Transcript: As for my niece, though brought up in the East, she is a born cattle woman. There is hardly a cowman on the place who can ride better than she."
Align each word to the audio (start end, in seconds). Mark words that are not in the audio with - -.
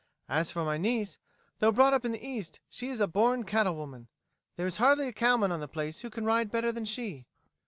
As 0.27 0.49
for 0.49 0.65
my 0.65 0.79
niece, 0.79 1.19
though 1.59 1.71
brought 1.71 1.93
up 1.93 2.05
in 2.05 2.11
the 2.11 2.27
East, 2.27 2.59
she 2.67 2.89
is 2.89 2.99
a 2.99 3.07
born 3.07 3.43
cattle 3.43 3.75
woman. 3.75 4.07
There 4.55 4.65
is 4.65 4.77
hardly 4.77 5.07
a 5.07 5.13
cowman 5.13 5.51
on 5.51 5.59
the 5.59 5.67
place 5.67 5.99
who 5.99 6.09
can 6.09 6.25
ride 6.25 6.49
better 6.49 6.71
than 6.71 6.85
she." 6.85 7.27